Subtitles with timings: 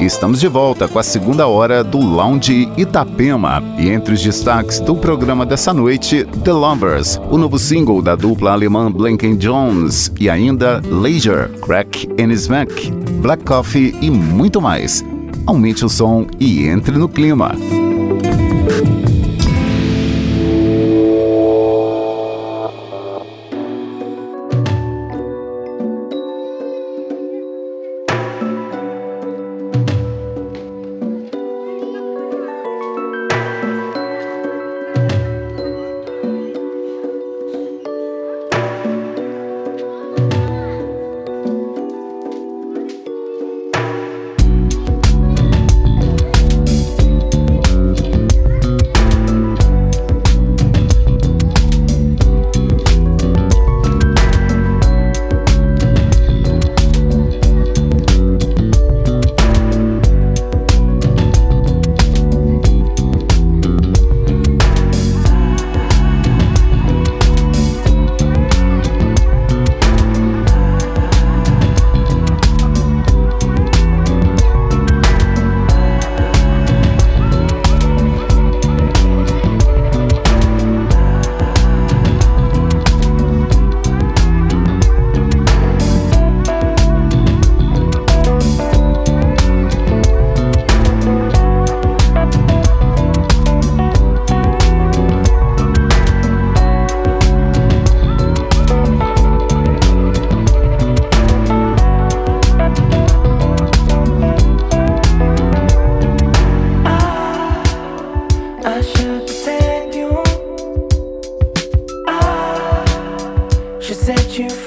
[0.00, 3.62] Estamos de volta com a segunda hora do Lounge Itapema.
[3.78, 8.52] E entre os destaques do programa dessa noite, The Lovers, o novo single da dupla
[8.52, 12.90] alemã Blanken Jones e ainda Leisure, Crack and Smack,
[13.22, 15.02] Black Coffee e muito mais.
[15.46, 17.52] Aumente o som e entre no clima.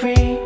[0.00, 0.39] free.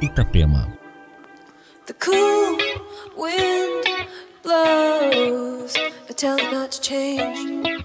[0.00, 0.70] Itapema.
[1.86, 2.56] The cool
[3.16, 3.84] wind
[4.44, 5.76] blows,
[6.08, 7.82] I tell it not to change.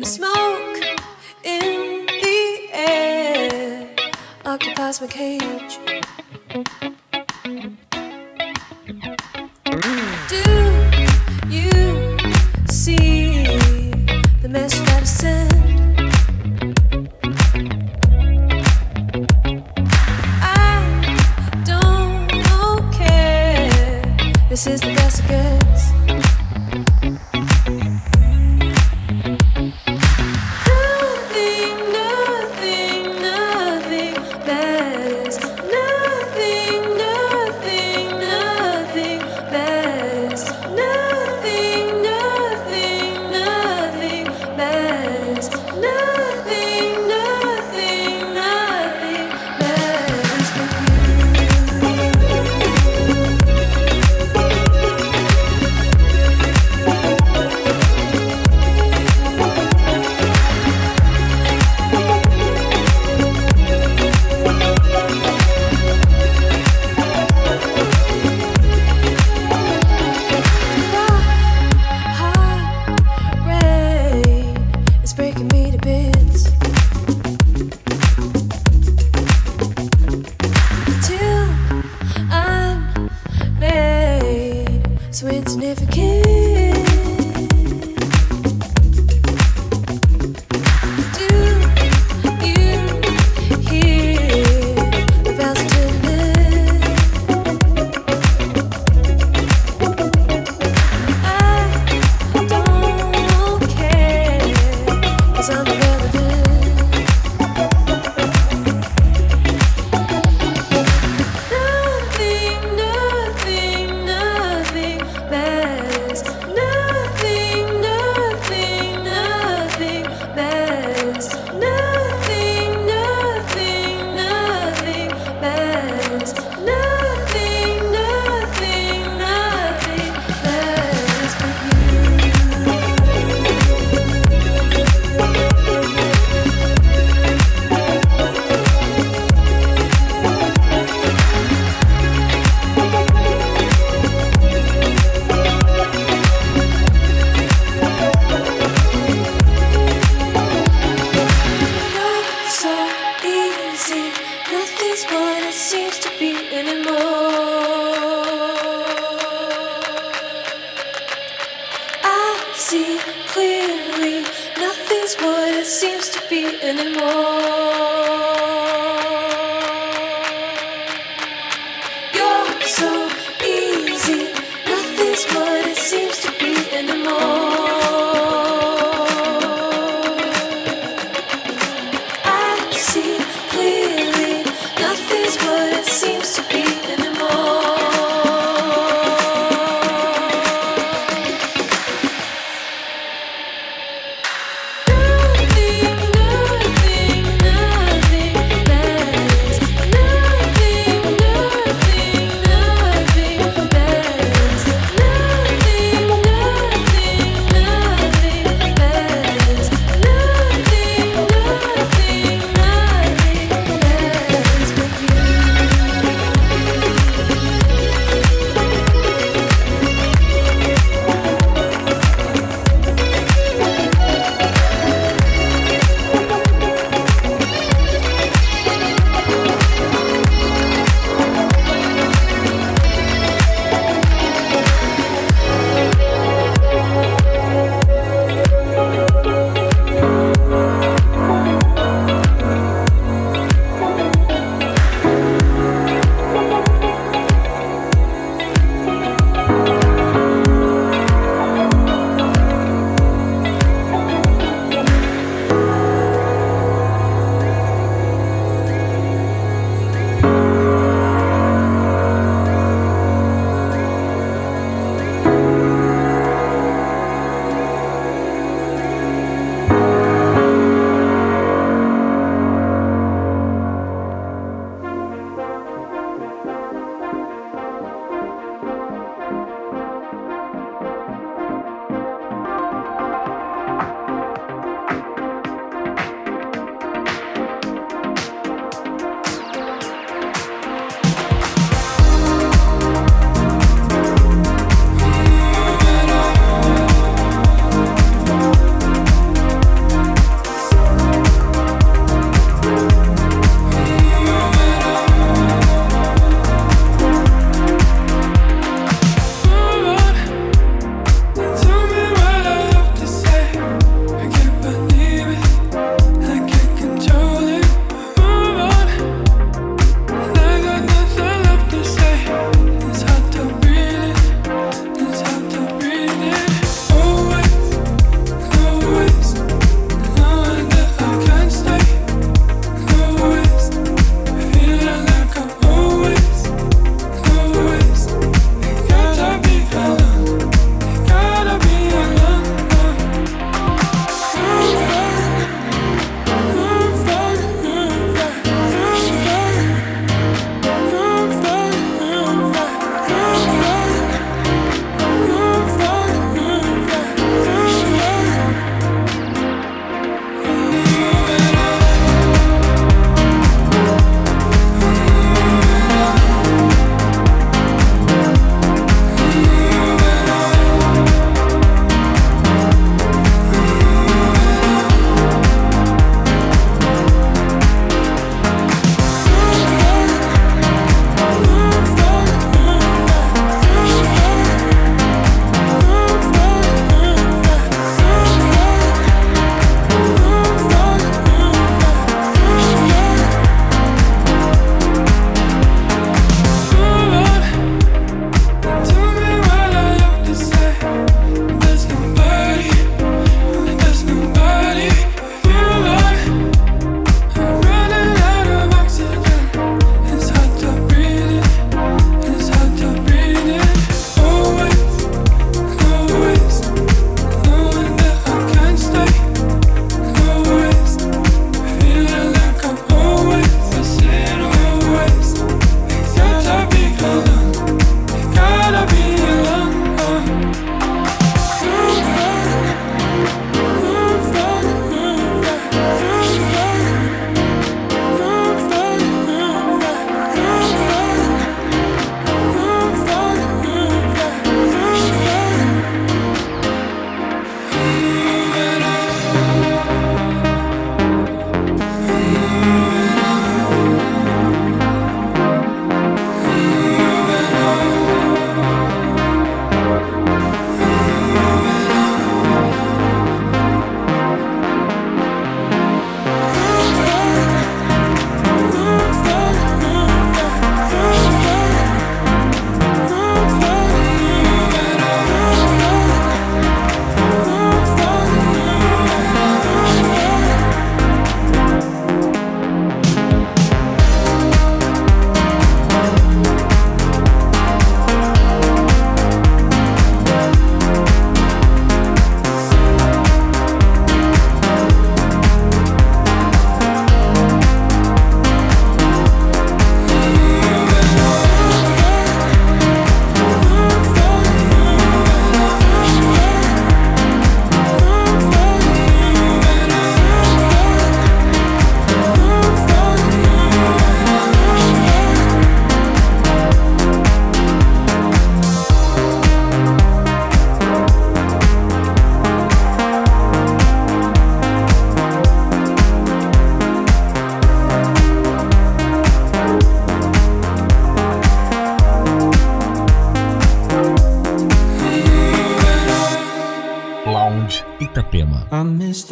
[0.00, 0.76] The smoke
[1.44, 3.94] in the air
[4.44, 5.78] occupies my cage.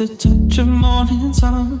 [0.01, 1.80] the touch of morning sun.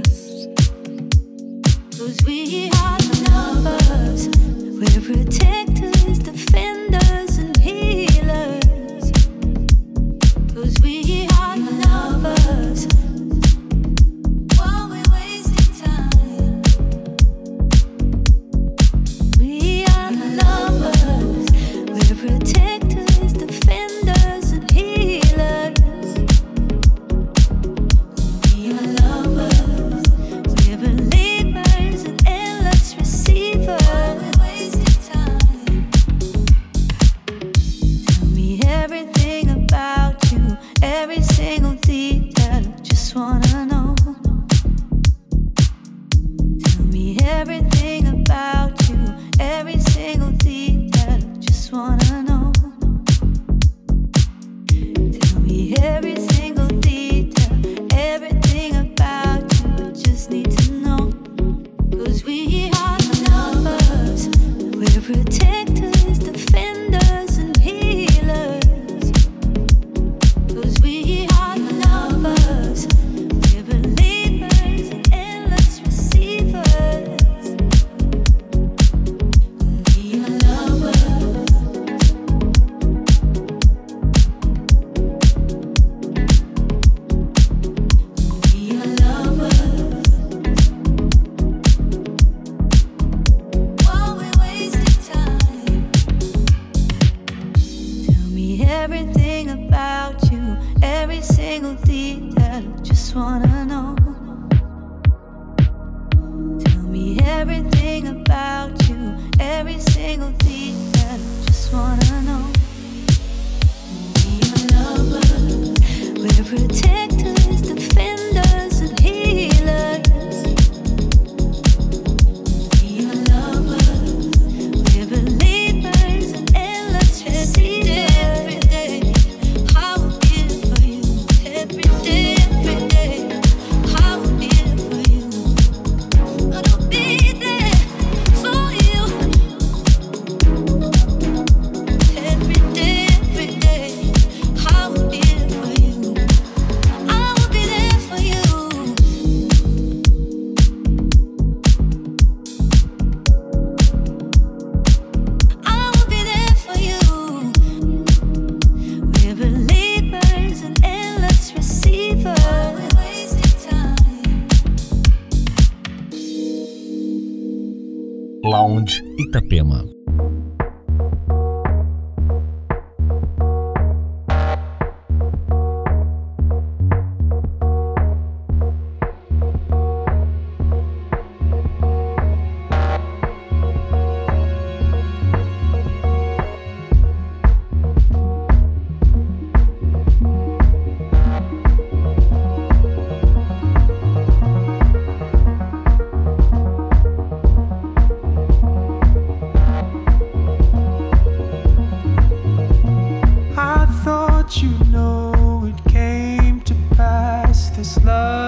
[2.01, 4.27] We are the numbers.
[4.75, 5.80] We're protected.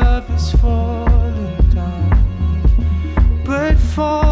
[0.04, 4.23] love is falling down, but fall.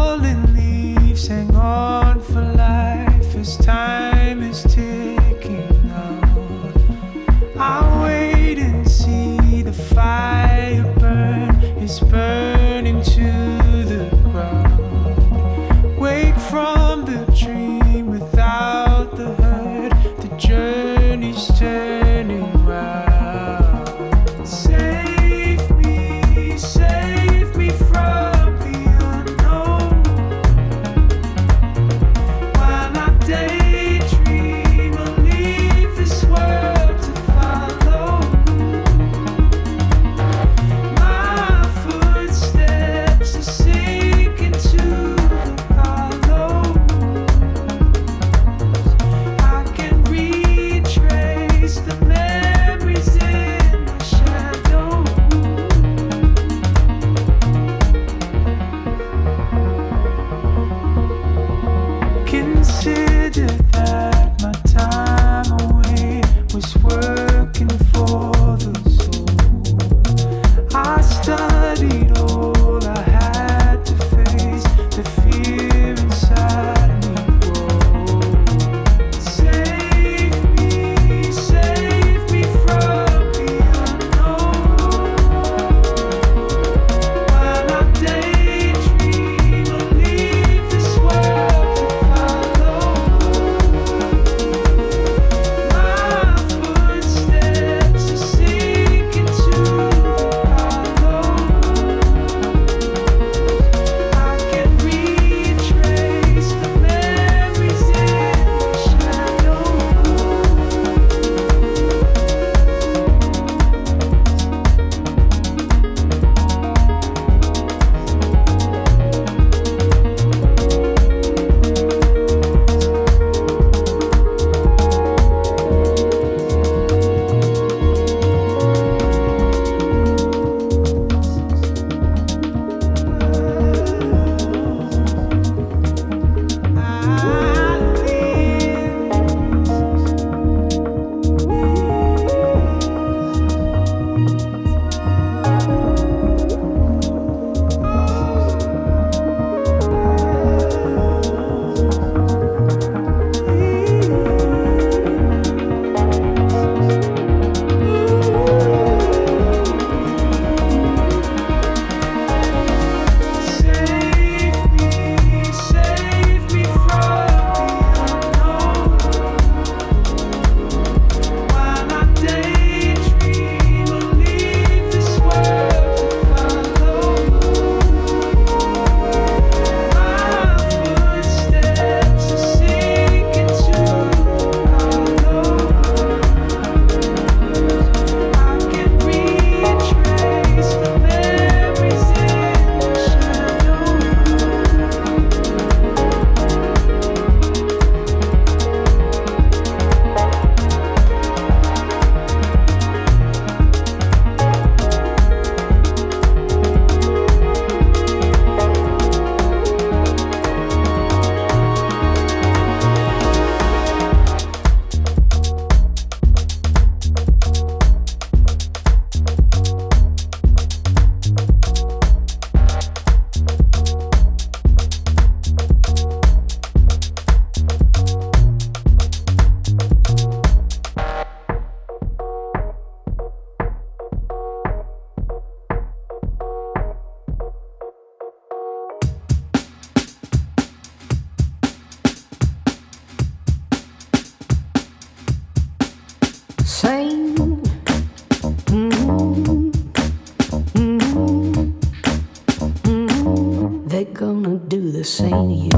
[255.28, 255.70] You.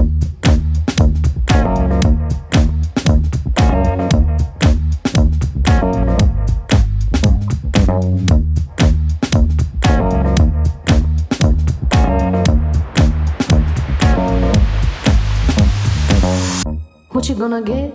[17.11, 17.95] What you gonna get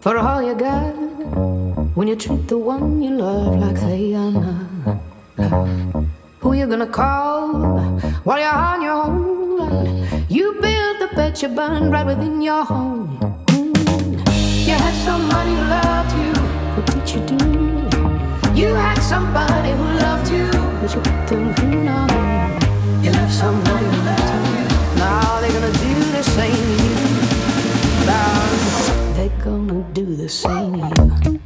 [0.00, 0.92] for all you got
[1.94, 4.98] when you treat the one you love like they are not?
[6.40, 7.48] Who you gonna call
[8.24, 10.17] while you're on your own?
[10.30, 13.18] You build the bed you burn right within your home.
[14.68, 16.32] You had somebody who loved you,
[16.74, 17.44] what did you do?
[18.54, 20.50] You had somebody who loved you,
[20.82, 22.06] but you put them through now.
[23.02, 24.98] You left somebody who loved you.
[24.98, 28.06] Now they're gonna do the same to you.
[28.06, 31.37] Now they're gonna do the same to you.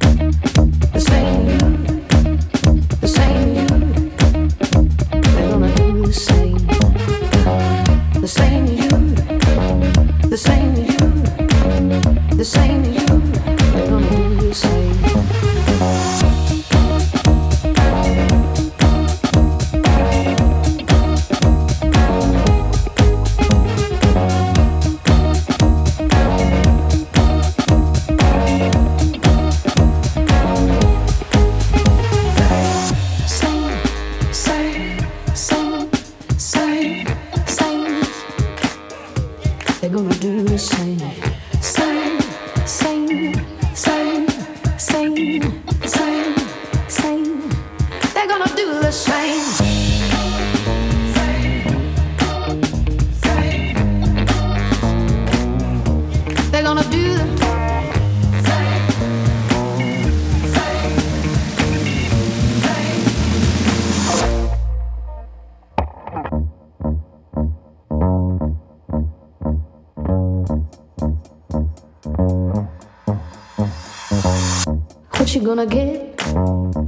[75.23, 76.21] What you gonna get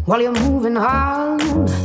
[0.05, 1.84] while you're moving on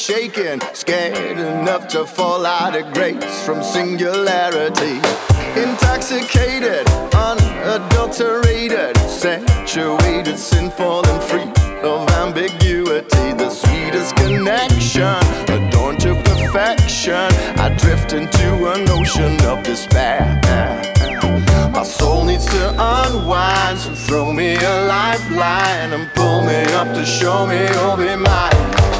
[0.00, 4.96] shaking, scared enough to fall out of grace from singularity.
[5.60, 11.50] Intoxicated, unadulterated, saturated, sinful and free
[11.82, 13.32] of ambiguity.
[13.34, 17.28] The sweetest connection, adorned to perfection.
[17.64, 20.99] I drift into an ocean of despair.
[21.72, 27.04] My soul needs to unwind, so throw me a lifeline and pull me up to
[27.04, 28.99] show me you'll be mine.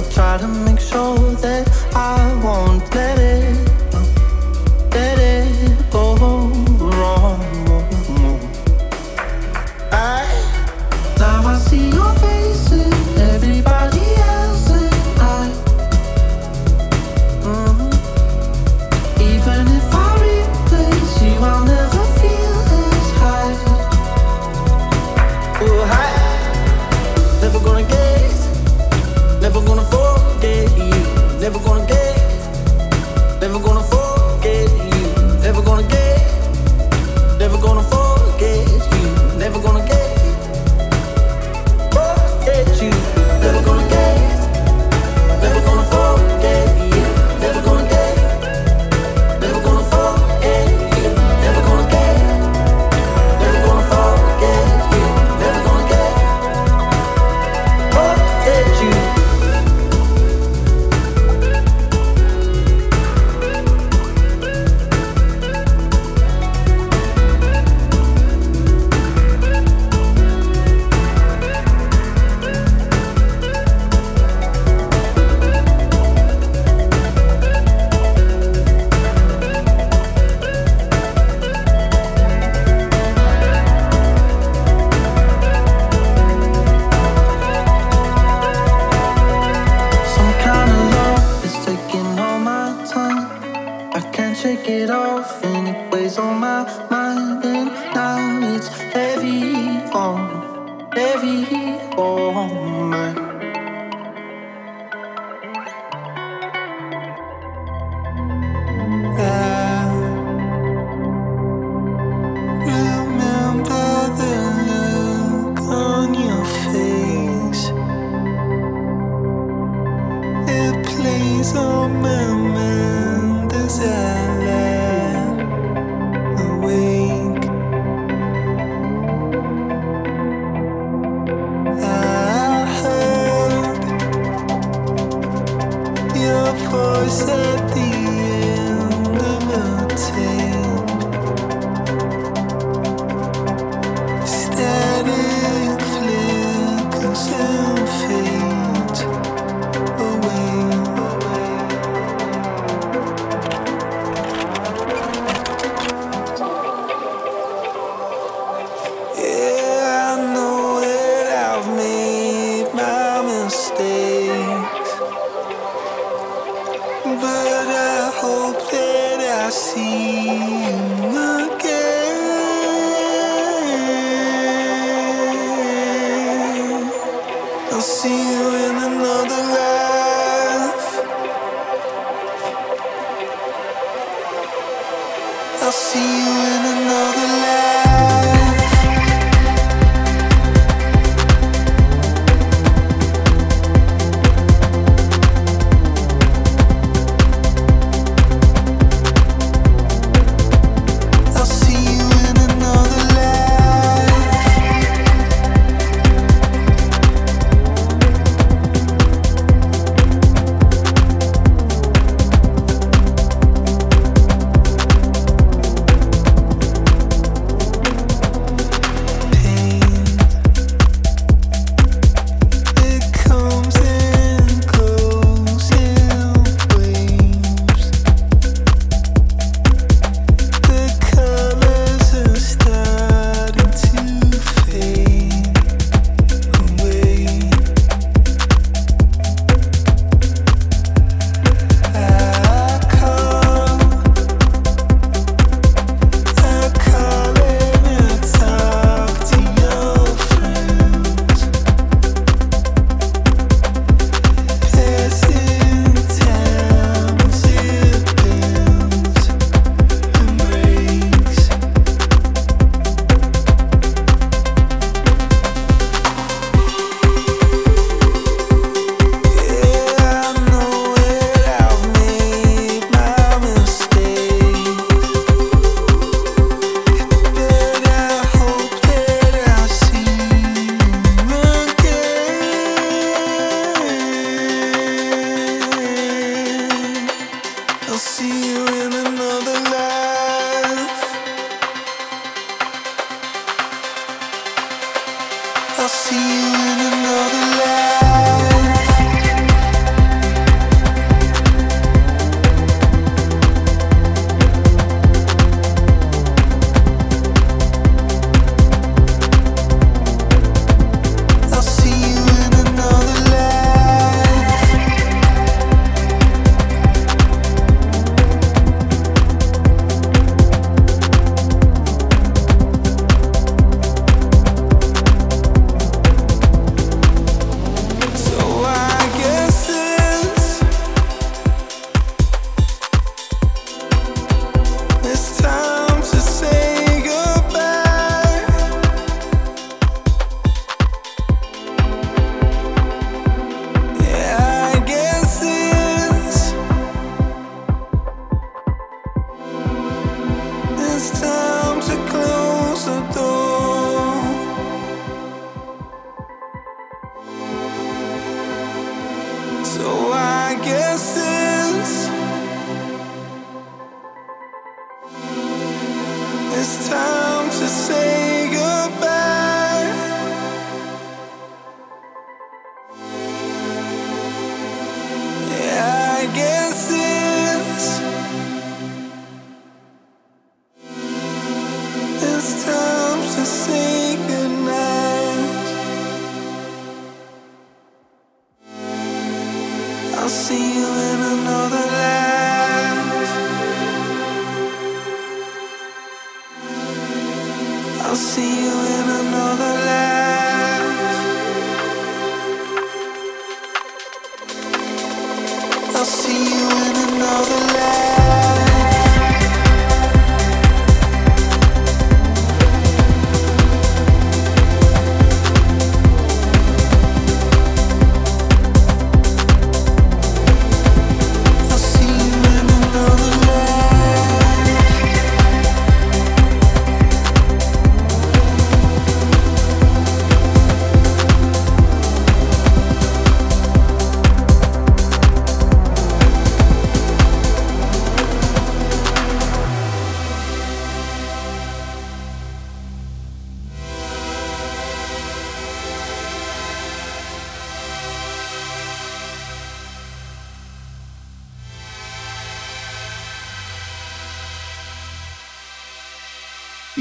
[0.00, 3.69] Never try to make sure that I won't let you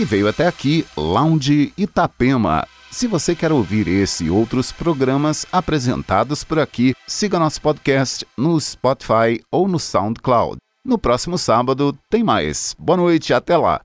[0.10, 2.66] veio até aqui Lounge Itapema.
[2.89, 8.60] Se você quer ouvir esse e outros programas apresentados por aqui, siga nosso podcast no
[8.60, 10.57] Spotify ou no SoundCloud.
[10.84, 12.76] No próximo sábado tem mais.
[12.80, 13.82] Boa noite, até lá.